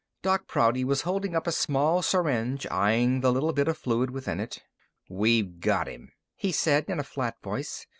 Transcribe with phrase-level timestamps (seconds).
[0.23, 4.39] Doc Prouty was holding up a small syringe, eying the little bit of fluid within
[4.39, 4.63] it.
[5.11, 7.85] "We've got him," he said in a flat voice.